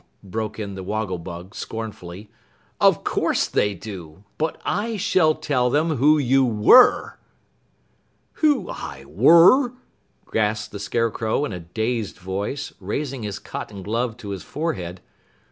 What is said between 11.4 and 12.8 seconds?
in a dazed voice,